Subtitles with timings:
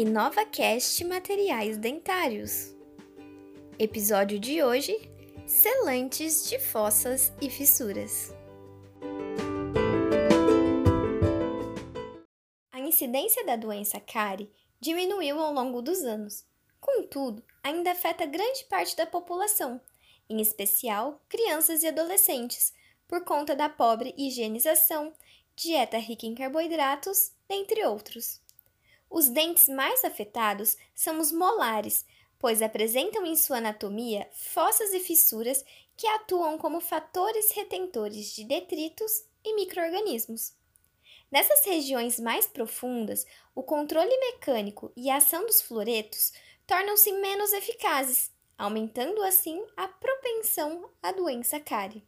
[0.00, 2.72] InovaCast Materiais Dentários.
[3.80, 4.96] Episódio de hoje:
[5.44, 8.32] Selantes de fossas e fissuras.
[12.70, 16.46] A incidência da doença cárie diminuiu ao longo dos anos.
[16.80, 19.80] Contudo, ainda afeta grande parte da população,
[20.30, 22.72] em especial crianças e adolescentes,
[23.08, 25.12] por conta da pobre higienização,
[25.56, 28.40] dieta rica em carboidratos, dentre outros.
[29.10, 32.04] Os dentes mais afetados são os molares,
[32.38, 35.64] pois apresentam em sua anatomia fossas e fissuras
[35.96, 40.52] que atuam como fatores retentores de detritos e microorganismos.
[41.30, 46.32] Nessas regiões mais profundas, o controle mecânico e a ação dos fluoretos
[46.66, 52.06] tornam-se menos eficazes, aumentando assim a propensão à doença cárie.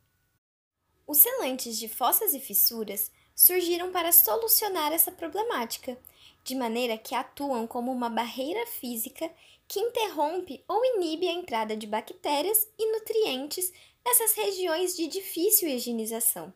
[1.07, 5.99] Os selantes de fossas e fissuras surgiram para solucionar essa problemática
[6.43, 9.31] de maneira que atuam como uma barreira física
[9.69, 13.73] que interrompe ou inibe a entrada de bactérias e nutrientes
[14.05, 16.53] nessas regiões de difícil higienização.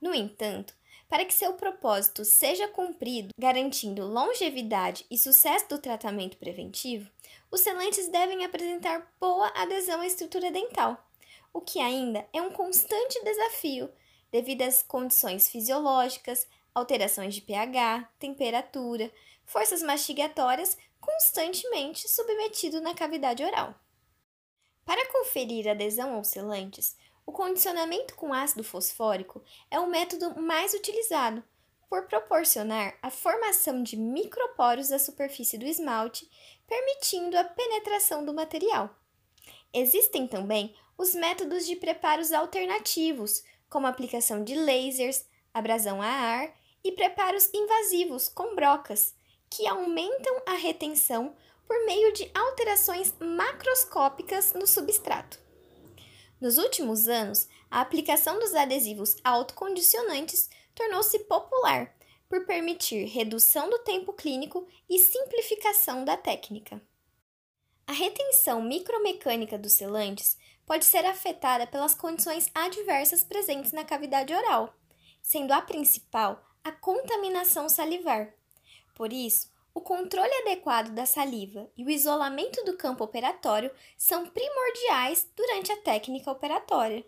[0.00, 0.74] No entanto,
[1.08, 7.10] para que seu propósito seja cumprido, garantindo longevidade e sucesso do tratamento preventivo,
[7.50, 11.02] os selantes devem apresentar boa adesão à estrutura dental,
[11.52, 13.90] o que ainda é um constante desafio
[14.30, 19.12] devido às condições fisiológicas, alterações de pH, temperatura,
[19.44, 23.74] forças mastigatórias constantemente submetido na cavidade oral.
[24.84, 26.96] Para conferir adesão aos selantes,
[27.26, 31.44] o condicionamento com ácido fosfórico é o método mais utilizado,
[31.88, 36.28] por proporcionar a formação de microporos da superfície do esmalte,
[36.66, 38.94] permitindo a penetração do material.
[39.72, 46.54] Existem também os métodos de preparos alternativos, como aplicação de lasers, abrasão a ar
[46.84, 49.14] e preparos invasivos com brocas,
[49.50, 51.34] que aumentam a retenção
[51.66, 55.38] por meio de alterações macroscópicas no substrato.
[56.40, 61.94] Nos últimos anos, a aplicação dos adesivos autocondicionantes tornou-se popular
[62.28, 66.80] por permitir redução do tempo clínico e simplificação da técnica.
[67.86, 70.36] A retenção micromecânica dos selantes
[70.66, 74.74] pode ser afetada pelas condições adversas presentes na cavidade oral,
[75.28, 78.32] sendo a principal a contaminação salivar.
[78.94, 85.28] Por isso, o controle adequado da saliva e o isolamento do campo operatório são primordiais
[85.36, 87.06] durante a técnica operatória,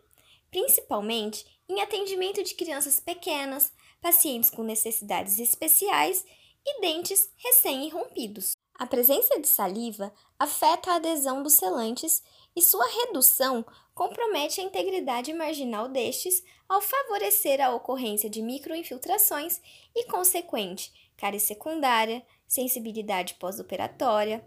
[0.51, 3.73] principalmente em atendimento de crianças pequenas,
[4.03, 6.23] pacientes com necessidades especiais
[6.67, 8.55] e dentes recém-irrompidos.
[8.79, 12.23] A presença de saliva afeta a adesão dos selantes
[12.55, 13.65] e sua redução
[14.01, 19.61] compromete a integridade marginal destes ao favorecer a ocorrência de microinfiltrações
[19.95, 24.43] e consequente cárie secundária, sensibilidade pós-operatória,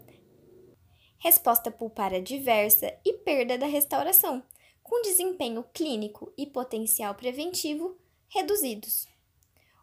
[1.18, 4.42] resposta pulpária diversa e perda da restauração,
[4.82, 9.06] com desempenho clínico e potencial preventivo reduzidos.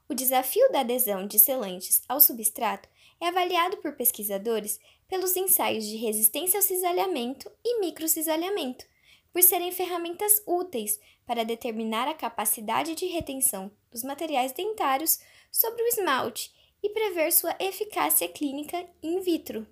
[0.10, 2.90] O desafio da adesão de selantes ao substrato
[3.22, 8.91] é avaliado por pesquisadores pelos ensaios de resistência ao cisalhamento e microcisalhamento,
[9.32, 15.20] por serem ferramentas úteis para determinar a capacidade de retenção dos materiais dentários
[15.52, 16.54] sobre o esmalte
[16.84, 19.66] e prever sua eficácia clínica in vitro.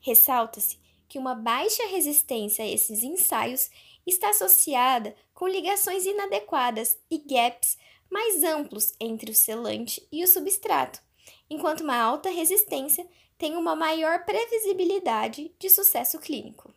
[0.00, 0.78] Ressalta-se
[1.08, 3.70] que uma baixa resistência a esses ensaios
[4.06, 7.76] está associada com ligações inadequadas e gaps
[8.10, 11.00] mais amplos entre o selante e o substrato,
[11.48, 13.06] enquanto uma alta resistência
[13.38, 16.72] tem uma maior previsibilidade de sucesso clínico.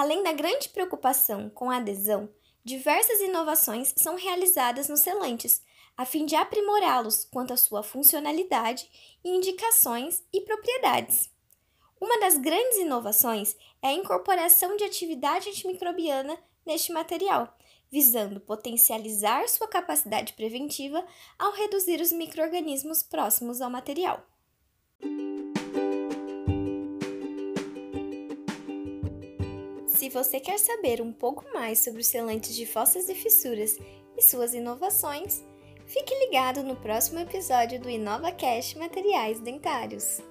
[0.00, 2.30] Além da grande preocupação com a adesão,
[2.64, 5.62] diversas inovações são realizadas nos selantes,
[5.94, 8.90] a fim de aprimorá-los quanto à sua funcionalidade,
[9.22, 11.28] indicações e propriedades.
[12.00, 17.54] Uma das grandes inovações é a incorporação de atividade antimicrobiana neste material,
[17.92, 21.04] visando potencializar sua capacidade preventiva
[21.38, 24.26] ao reduzir os microorganismos próximos ao material.
[30.00, 33.78] Se você quer saber um pouco mais sobre os selantes de fossas e fissuras
[34.16, 35.44] e suas inovações,
[35.86, 40.22] fique ligado no próximo episódio do InovaCast Materiais Dentários.